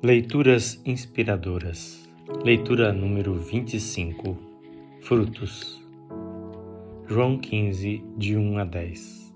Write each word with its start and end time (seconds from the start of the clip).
Leituras 0.00 0.80
inspiradoras. 0.86 2.08
Leitura 2.44 2.92
número 2.92 3.34
25. 3.34 4.38
Frutos. 5.00 5.84
João 7.08 7.36
15, 7.36 8.04
de 8.16 8.36
1 8.36 8.58
a 8.58 8.64
10. 8.64 9.34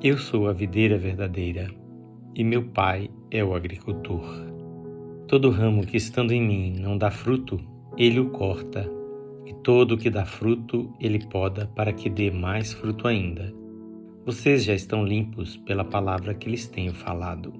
Eu 0.00 0.18
sou 0.18 0.46
a 0.46 0.52
videira 0.52 0.96
verdadeira, 0.96 1.68
e 2.32 2.44
meu 2.44 2.62
pai 2.62 3.10
é 3.28 3.42
o 3.42 3.52
agricultor. 3.52 4.22
Todo 5.26 5.50
ramo 5.50 5.84
que 5.84 5.96
estando 5.96 6.30
em 6.30 6.40
mim 6.40 6.76
não 6.78 6.96
dá 6.96 7.10
fruto, 7.10 7.60
ele 7.98 8.20
o 8.20 8.30
corta, 8.30 8.88
e 9.44 9.52
todo 9.52 9.98
que 9.98 10.10
dá 10.10 10.24
fruto, 10.24 10.94
ele 11.00 11.26
poda 11.26 11.66
para 11.74 11.92
que 11.92 12.08
dê 12.08 12.30
mais 12.30 12.72
fruto 12.72 13.08
ainda. 13.08 13.52
Vocês 14.24 14.62
já 14.62 14.74
estão 14.74 15.04
limpos 15.04 15.56
pela 15.56 15.84
palavra 15.84 16.34
que 16.34 16.48
lhes 16.48 16.68
tenho 16.68 16.94
falado. 16.94 17.59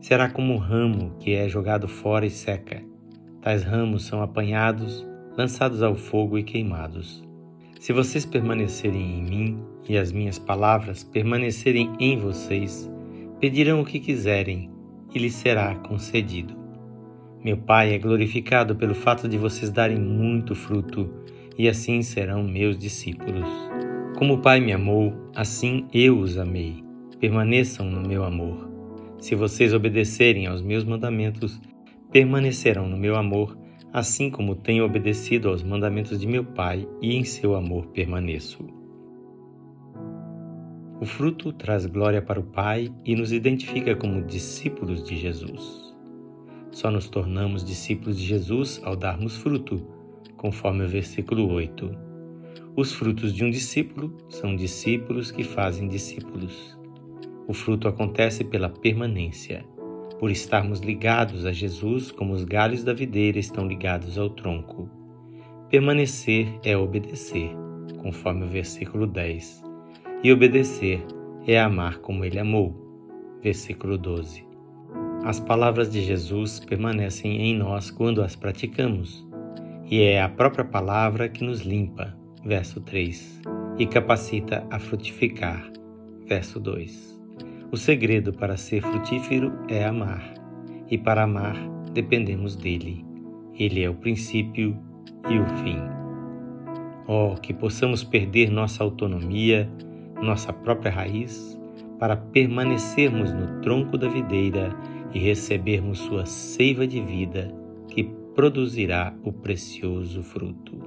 será 0.00 0.28
como 0.28 0.54
o 0.54 0.58
ramo 0.58 1.16
que 1.18 1.34
é 1.34 1.48
jogado 1.48 1.88
fora 1.88 2.26
e 2.26 2.30
seca. 2.30 2.82
Tais 3.40 3.62
ramos 3.62 4.04
são 4.04 4.22
apanhados, 4.22 5.06
lançados 5.36 5.82
ao 5.82 5.94
fogo 5.94 6.38
e 6.38 6.42
queimados. 6.42 7.24
Se 7.80 7.92
vocês 7.92 8.24
permanecerem 8.24 9.18
em 9.18 9.22
mim 9.22 9.64
e 9.88 9.96
as 9.96 10.10
minhas 10.10 10.38
palavras 10.38 11.04
permanecerem 11.04 11.92
em 12.00 12.18
vocês, 12.18 12.90
pedirão 13.40 13.80
o 13.80 13.84
que 13.84 14.00
quiserem 14.00 14.70
e 15.14 15.18
lhes 15.18 15.34
será 15.34 15.74
concedido. 15.76 16.54
Meu 17.44 17.56
Pai 17.56 17.94
é 17.94 17.98
glorificado 17.98 18.74
pelo 18.74 18.94
fato 18.94 19.28
de 19.28 19.38
vocês 19.38 19.70
darem 19.70 19.98
muito 19.98 20.54
fruto, 20.54 21.08
e 21.56 21.68
assim 21.68 22.02
serão 22.02 22.42
meus 22.42 22.76
discípulos. 22.76 23.48
Como 24.16 24.34
o 24.34 24.38
Pai 24.38 24.58
me 24.58 24.72
amou, 24.72 25.14
assim 25.34 25.86
eu 25.92 26.18
os 26.18 26.36
amei 26.36 26.86
permaneçam 27.20 27.86
no 27.86 28.06
meu 28.06 28.24
amor. 28.24 28.75
Se 29.26 29.34
vocês 29.34 29.74
obedecerem 29.74 30.46
aos 30.46 30.62
meus 30.62 30.84
mandamentos, 30.84 31.60
permanecerão 32.12 32.88
no 32.88 32.96
meu 32.96 33.16
amor, 33.16 33.58
assim 33.92 34.30
como 34.30 34.54
tenho 34.54 34.84
obedecido 34.84 35.48
aos 35.48 35.64
mandamentos 35.64 36.20
de 36.20 36.28
meu 36.28 36.44
Pai 36.44 36.86
e 37.02 37.16
em 37.16 37.24
seu 37.24 37.56
amor 37.56 37.88
permaneço. 37.88 38.64
O 41.00 41.04
fruto 41.04 41.52
traz 41.52 41.86
glória 41.86 42.22
para 42.22 42.38
o 42.38 42.44
Pai 42.44 42.88
e 43.04 43.16
nos 43.16 43.32
identifica 43.32 43.96
como 43.96 44.22
discípulos 44.22 45.02
de 45.02 45.16
Jesus. 45.16 45.92
Só 46.70 46.88
nos 46.88 47.08
tornamos 47.08 47.64
discípulos 47.64 48.16
de 48.20 48.24
Jesus 48.24 48.80
ao 48.84 48.94
darmos 48.94 49.38
fruto, 49.38 49.84
conforme 50.36 50.84
o 50.84 50.88
versículo 50.88 51.50
8. 51.50 51.90
Os 52.76 52.92
frutos 52.92 53.34
de 53.34 53.44
um 53.44 53.50
discípulo 53.50 54.16
são 54.28 54.54
discípulos 54.54 55.32
que 55.32 55.42
fazem 55.42 55.88
discípulos. 55.88 56.78
O 57.48 57.54
fruto 57.54 57.86
acontece 57.86 58.42
pela 58.42 58.68
permanência, 58.68 59.64
por 60.18 60.30
estarmos 60.30 60.80
ligados 60.80 61.46
a 61.46 61.52
Jesus 61.52 62.10
como 62.10 62.32
os 62.32 62.42
galhos 62.42 62.82
da 62.82 62.92
videira 62.92 63.38
estão 63.38 63.66
ligados 63.66 64.18
ao 64.18 64.30
tronco. 64.30 64.90
Permanecer 65.68 66.48
é 66.64 66.76
obedecer, 66.76 67.50
conforme 67.98 68.44
o 68.44 68.48
versículo 68.48 69.06
10, 69.06 69.64
e 70.24 70.32
obedecer 70.32 71.04
é 71.46 71.60
amar 71.60 71.98
como 71.98 72.24
ele 72.24 72.38
amou, 72.38 72.74
versículo 73.42 73.96
12. 73.96 74.44
As 75.24 75.38
palavras 75.38 75.90
de 75.90 76.02
Jesus 76.02 76.60
permanecem 76.60 77.42
em 77.42 77.56
nós 77.56 77.90
quando 77.90 78.22
as 78.22 78.34
praticamos, 78.34 79.26
e 79.88 80.00
é 80.00 80.20
a 80.20 80.28
própria 80.28 80.64
palavra 80.64 81.28
que 81.28 81.44
nos 81.44 81.60
limpa, 81.60 82.16
verso 82.44 82.80
3, 82.80 83.40
e 83.78 83.86
capacita 83.86 84.66
a 84.70 84.78
frutificar, 84.78 85.70
verso 86.26 86.58
2. 86.58 87.15
O 87.76 87.78
segredo 87.78 88.32
para 88.32 88.56
ser 88.56 88.80
frutífero 88.80 89.52
é 89.68 89.84
amar, 89.84 90.32
e 90.90 90.96
para 90.96 91.24
amar 91.24 91.54
dependemos 91.92 92.56
dele. 92.56 93.04
Ele 93.54 93.82
é 93.82 93.90
o 93.90 93.94
princípio 93.94 94.78
e 95.28 95.38
o 95.38 95.46
fim. 95.62 95.76
Oh, 97.06 97.34
que 97.34 97.52
possamos 97.52 98.02
perder 98.02 98.50
nossa 98.50 98.82
autonomia, 98.82 99.70
nossa 100.22 100.54
própria 100.54 100.90
raiz, 100.90 101.60
para 101.98 102.16
permanecermos 102.16 103.30
no 103.34 103.60
tronco 103.60 103.98
da 103.98 104.08
videira 104.08 104.74
e 105.12 105.18
recebermos 105.18 105.98
sua 105.98 106.24
seiva 106.24 106.86
de 106.86 107.02
vida 107.02 107.54
que 107.88 108.04
produzirá 108.34 109.14
o 109.22 109.30
precioso 109.30 110.22
fruto. 110.22 110.80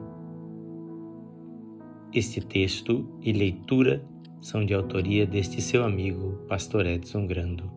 Este 2.12 2.42
texto 2.42 3.08
e 3.22 3.32
leitura 3.32 4.04
são 4.42 4.66
de 4.66 4.74
autoria 4.74 5.26
deste 5.26 5.62
seu 5.62 5.84
amigo, 5.84 6.46
Pastor 6.48 6.86
Edson 6.86 7.26
Grando. 7.26 7.72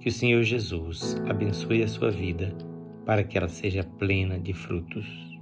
Que 0.00 0.08
o 0.08 0.12
Senhor 0.12 0.42
Jesus 0.42 1.16
abençoe 1.28 1.82
a 1.82 1.88
sua 1.88 2.10
vida 2.10 2.56
para 3.04 3.24
que 3.24 3.36
ela 3.36 3.48
seja 3.48 3.82
plena 3.82 4.38
de 4.38 4.52
frutos. 4.52 5.35